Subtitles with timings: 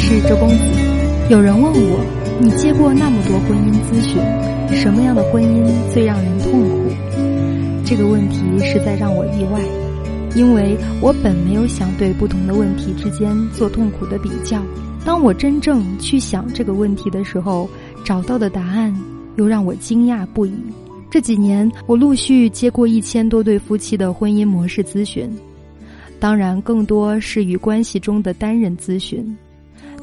[0.00, 0.64] 是周公子。
[1.28, 2.00] 有人问我，
[2.40, 4.18] 你接过那么多婚姻咨询，
[4.74, 6.90] 什么样的婚姻最让人痛苦？
[7.84, 9.60] 这个问题实在让我意外，
[10.34, 14.62] 因为我本没有想对不同的问题之间做痛苦的比较。
[15.04, 17.68] 当我真正去想这个问题的时候，
[18.02, 18.92] 找到的答案
[19.36, 20.52] 又让我惊讶不已。
[21.10, 25.30] 这几年，我陆续接过一千多对夫妻的婚姻模式咨询。
[26.18, 29.36] 当然，更多是与关系中的单人咨询。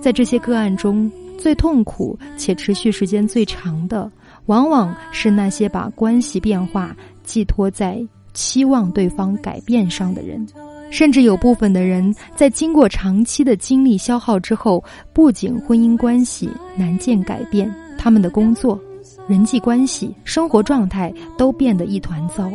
[0.02, 4.10] 在这些个案中，最痛苦且持续时间最长的，
[4.46, 8.02] 往往是那些把关系变化寄托在
[8.34, 10.46] 期望对方改变上的人。
[10.90, 18.80] 甚至有部分的人在经过长期的精力消耗之后，不仅婚姻关系难见改变，他们的工作、
[19.28, 22.50] 人际关系、生活状态都变得一团糟。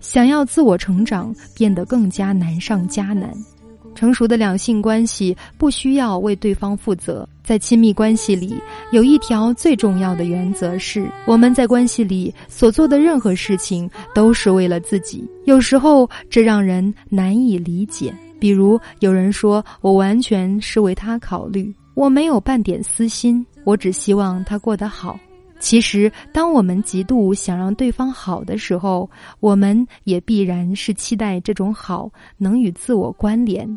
[0.00, 3.30] 想要自我成长，变得更加难上加难。
[3.98, 7.28] 成熟的两性关系不需要为对方负责。
[7.42, 8.54] 在亲密关系里，
[8.92, 15.28] 有一条最重要的原则是：我们在关系里所做的任何事情都是为了自己。
[15.46, 18.14] 有时候这让人难以理解。
[18.38, 25.18] 比如，有人说：“我完全是为他考虑，我没有半点私心，我只希望他过得好。”
[25.58, 29.10] 其实，当我们极度想让对方好的时候，
[29.40, 33.68] 我们也必然是期待这种好能与自我关联。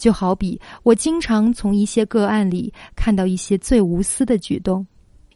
[0.00, 4.84] 就好比我经常从一些个案里看到一些最无私的举动：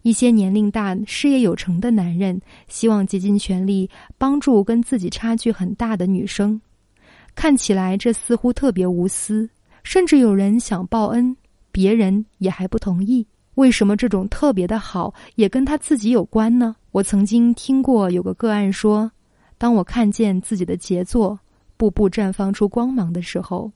[0.01, 6.59] 一些年龄大、事业有成的男人希望竭尽全力帮助跟自己差距很大的女生，
[7.35, 9.49] 看起来这似乎特别无私，
[9.83, 11.37] 甚至有人想报恩，
[11.71, 13.27] 别人也还不同意。
[13.57, 16.75] 为什么这种特别的好也跟他自己有关呢？
[16.91, 19.13] 我曾经听过有个个案说
[19.59, 21.39] ：“当我看见自己的杰作
[21.77, 23.71] 步步绽放出光芒的时候，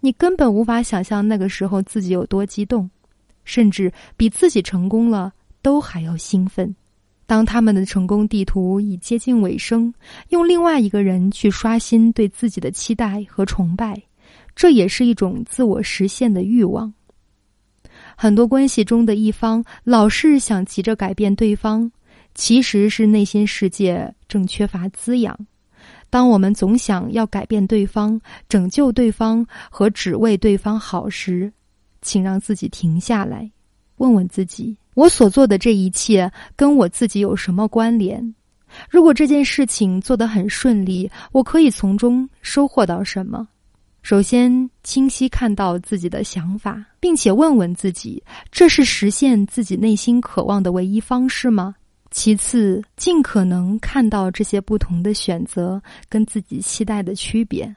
[0.00, 2.90] 你根本无法想象那个时候自己有多激动，
[3.44, 6.74] 甚至比自己成功了都还要兴奋。
[7.26, 9.94] 当他们的成功地图已接近尾声，
[10.28, 14.02] 用另外一个人去刷新对自己的期待和崇拜，
[14.54, 16.92] 这也是一种自我实现的欲望。”
[18.16, 21.90] 很多关系中的一方老是想急着改变对方，
[22.34, 25.38] 其实是内心世界正缺乏滋养。
[26.12, 31.50] 当我们总想要改变对方、拯救对方和只为对方好时，
[32.02, 33.50] 请让自己停下来，
[33.96, 38.34] 问问自己：我所做的这一切跟我自己有什么关联？
[38.90, 43.48] 如果这件事情做得很顺利，我可以从中收获到什么？
[44.02, 51.74] 首先，清晰看到自己的想法，并且问问自己：这是实现自己内心渴望的唯一方式吗？
[52.12, 57.74] 其次，尽可能看到这些不同的选择跟自己期待的区别。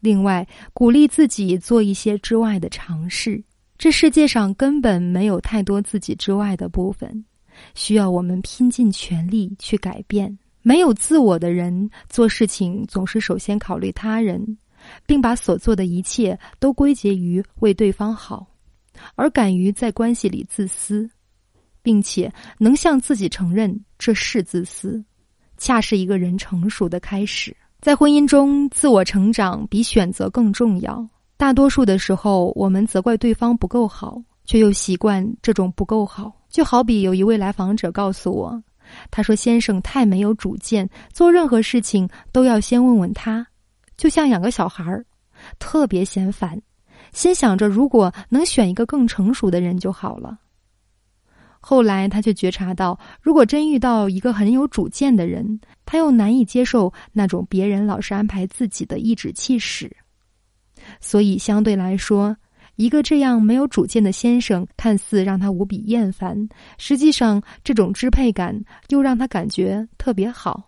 [0.00, 3.40] 另外，鼓励自己做一些之外的尝试。
[3.78, 7.24] 这世界上根本没有太多自己之外的部分，
[7.74, 10.36] 需要我们拼尽全力去改变。
[10.62, 14.58] 没有自我的人，做事情总是首先考虑他人。
[15.06, 18.46] 并把所做的一切都归结于为对方好，
[19.14, 21.08] 而敢于在关系里自私，
[21.84, 25.04] 并且能向自己承认这是自私，
[25.58, 27.54] 恰是一个人成熟的开始。
[27.80, 31.06] 在婚姻中，自我成长比选择更重要。
[31.36, 36.32] 大多数的时候，我们责怪对方不够好，却又习惯这种不够好。
[36.48, 38.62] 就好比有一位来访者告诉我，
[39.10, 43.46] 他说：“先生太没有主见，做任何事情都要先问问他。”
[43.98, 45.04] 就像养个小孩儿，
[45.58, 46.58] 特别嫌烦，
[47.12, 50.38] 心想着如果能选一个更成熟的人就好了。
[51.66, 59.90] 后来他却觉察到，如果真遇到一个很有主见的人，他又难以接受那种别人老是安排自己的颐指气使。
[61.00, 62.36] 所以相对来说，
[62.76, 68.54] 一个这样没有主见的先生，看似让他无比厌烦，实际上这种支配感
[68.88, 70.62] 又让他感觉特别好。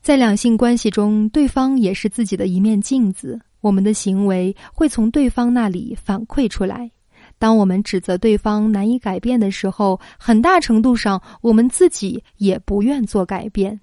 [0.00, 3.40] 在两性关系中，对方也是自己的一面镜子。
[3.60, 6.88] 我们的行为会从对方那里反馈出来。
[7.38, 13.78] 当我们指责对方难以改变的时候，很大程度上我们自己也不愿做改变。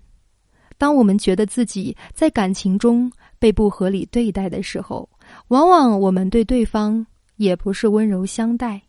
[0.77, 5.07] 当我们觉得自己在感情中被不合理对待的时候，
[5.50, 7.05] 往往我们对对方
[7.38, 8.81] 也不是温柔相待。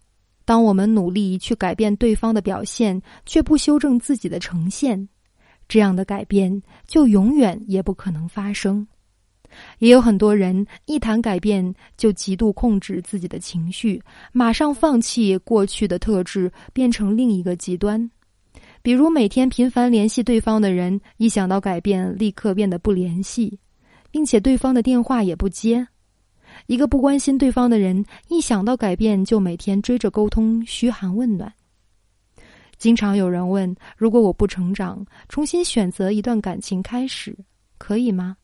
[0.47, 5.09] 当我们努力去改变对方的表现，却不修正自己的呈现。
[5.69, 8.87] 这样的改变就永远也不可能发生。
[9.79, 14.03] 也有很多人一谈改变就极度控制自己的情绪，
[14.33, 18.11] 马上放弃过去的特质，变成另一个极端。
[18.83, 23.59] 比如每天频繁联系对方的人，一想到改变立刻变得不联系，
[24.11, 25.87] 并且对方的电话也不接。
[26.67, 31.53] 一个不关心对方的人，一想到改变就每天追着沟通，嘘寒问暖。
[32.77, 37.35] 经常有人问：如果我不成长，重新选择一段感情开始，
[37.79, 38.37] 可以吗？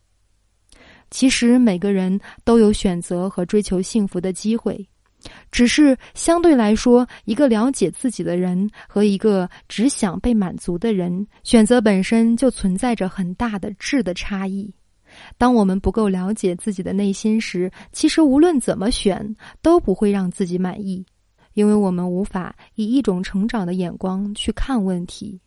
[1.10, 4.88] 其实每个人都有选择和追求幸福的机会，
[5.50, 14.72] 只是相对来说，一个了解自己的人和一个只想被满足的人，选择本身就存在着很大的质的差异。
[15.36, 21.04] 当我们不够了解自己的内心时，其实无论怎么选，都不会让自己满意，
[21.54, 25.40] 因为我们无法以一种成长的眼光去看问题，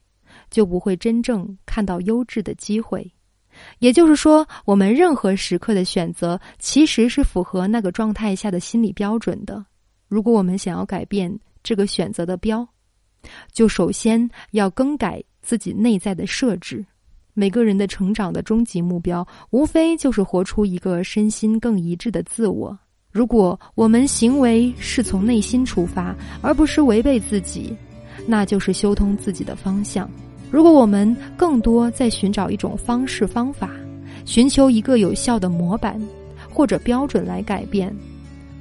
[0.50, 3.10] 就不会真正看到优质的机会。
[3.80, 9.64] 也就是说，我们任何时刻的选择其实是符合那个状态下的心理标准的。
[10.08, 12.68] 如果我们想要改变这个选择的标，
[13.52, 16.86] 就首先要更改自己内在的设置。
[17.34, 22.78] 每个人的成长的终极目标，无非就是活出一个身心更一致的自我。
[23.12, 27.76] 如果我们行为是从内心出发，而不是违背自己，
[28.28, 30.10] 那就是修通自己的方向。
[30.54, 33.72] 如果我们更多在寻找一种方式方法，
[34.24, 36.00] 寻求一个有效的模板
[36.48, 37.92] 或者标准来改变，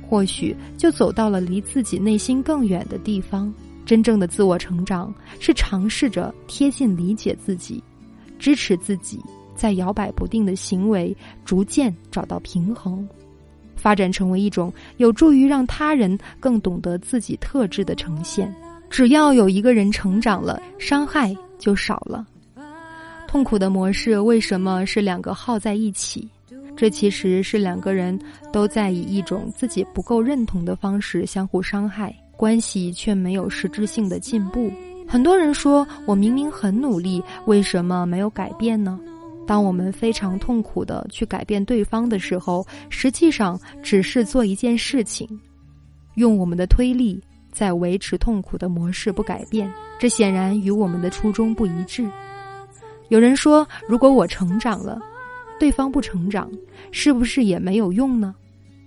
[0.08, 3.52] 或许就走到了离自己内心更远的地方。
[3.84, 7.84] 真正的自我成长是尝试着贴近理解自己，
[8.38, 9.20] 支持自己
[9.54, 11.14] 在摇摆不定的行为
[11.44, 13.06] 逐渐找到平衡，
[13.76, 18.50] 发展成为一种有助于让他人更懂得自己特质的呈现。
[18.88, 21.36] 只要有一个人成长了，伤害。
[21.62, 22.26] 就少了。
[23.28, 26.28] 痛苦的模式为什么是两个耗在一起？
[26.76, 28.18] 这其实是两个人
[28.52, 34.72] 都在以一种自己不够认同的方式相互伤害，关系却没有实质性的进步。
[35.06, 38.98] 很多人说我明明很努力，为什么没有改变呢？
[39.46, 45.28] 当我们非常痛苦的去改变对方的时候，实际上只是做一件事情，
[46.14, 47.20] 用我们的推力。
[47.52, 52.04] 在维持痛苦的模式不改变，这显然与我们的初衷不一致。
[53.08, 54.98] 有人说，如果我成长了，
[55.60, 56.50] 对方不成长，
[56.90, 58.34] 是不是也没有用呢？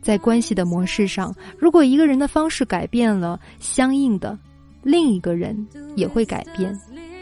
[0.02, 4.38] 在关系的模式上，如果一个人的方式改变了，相应的，
[4.84, 5.56] 另一个人
[5.96, 6.78] 也会改变。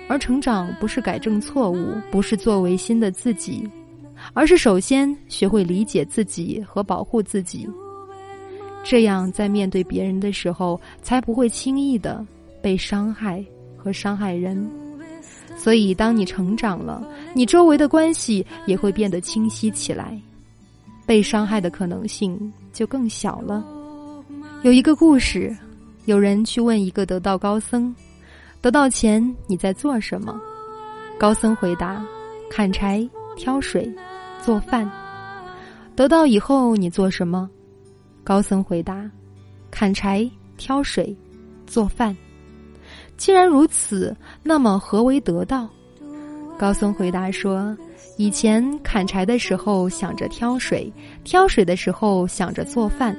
[0.10, 3.66] 而成长不是改正错误，不是作为新的自己，
[4.34, 7.68] 而是首先学会理解自己和保护自己。
[8.84, 12.26] 这样，在面对别人的时候，才不会轻易的
[12.62, 13.44] 被伤害
[13.78, 14.70] 和伤害人。
[15.56, 17.02] 所以，当你成长了，
[17.34, 20.20] 你周围的关系也会变得清晰起来，
[21.06, 23.64] 被伤害的可能性就更小了。
[24.64, 25.56] 有一个故事，
[26.06, 27.96] 有人去问一个得道高僧
[28.62, 30.40] ：“得到前你在做什么？”
[31.18, 32.06] 高僧回答
[32.50, 33.08] ：“砍柴、
[33.38, 33.90] 挑水、
[34.42, 34.90] 做饭。”
[35.96, 37.50] 得到以后你做什么？
[38.24, 39.10] 高僧回答
[39.70, 41.14] ：“砍柴、挑水、
[41.68, 42.16] 做饭。
[43.18, 45.68] 既然如此，那么何为得道？”
[46.58, 47.76] 高僧回答说
[48.16, 50.92] ：“以前砍柴的时候想着挑水，
[51.26, 53.14] 挑水的时候想着做饭；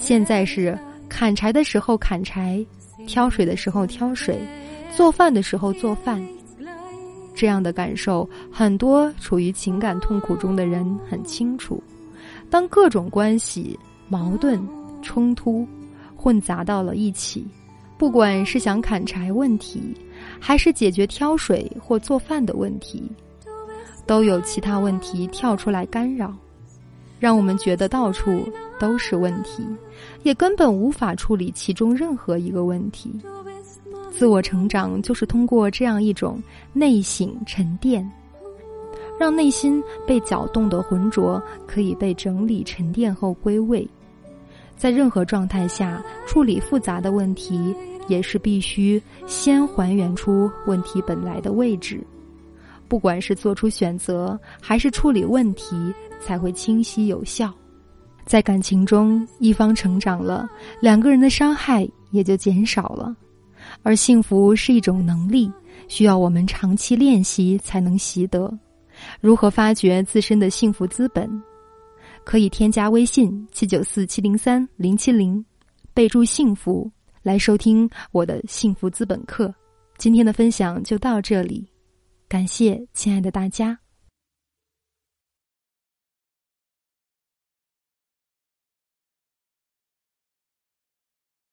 [0.00, 0.76] 现在是
[1.08, 2.64] 砍柴的时候砍柴，
[3.06, 4.40] 挑水的时候挑水，
[4.96, 6.20] 做饭的时候做饭。
[7.32, 11.80] 这样的感受，很多处于情感痛苦中的人很清楚。
[12.50, 14.60] 当各种关系……”矛盾、
[15.02, 15.66] 冲突
[16.16, 17.46] 混杂到了一起，
[17.98, 19.82] 不管是想砍柴问题，
[20.38, 23.02] 还是解决挑水或做饭的问题，
[24.06, 26.34] 都有其他问题跳出来干扰，
[27.18, 28.46] 让我们觉得到处
[28.78, 29.66] 都是问题，
[30.22, 33.12] 也根本无法处理其中任何一个问题。
[34.10, 36.40] 自我成长就是通过这样一种
[36.72, 38.08] 内省沉淀，
[39.18, 43.88] 让内心被搅动的浑浊可以被整理沉淀后归位。
[44.76, 47.74] 在任何状态下处理复杂的问题，
[48.08, 52.00] 也是必须先还原出问题本来的位置。
[52.88, 57.52] 不管是做出选择，还是处理问题，才会清晰有效。
[58.26, 60.48] 在感情中，一方成长了，
[60.80, 63.14] 两个人的伤害也就减少了。
[63.82, 65.50] 而幸福是一种能力，
[65.86, 68.52] 需要我们长期练习才能习得。
[69.20, 71.30] 如何发掘自身的幸福资本？
[72.24, 75.44] 可以添加微信七九四七零三零七零，
[75.92, 76.90] 备注“幸福”
[77.22, 79.52] 来收听我的幸福资本课。
[79.98, 81.68] 今天的分享就到这里，
[82.28, 83.81] 感谢亲爱的大家。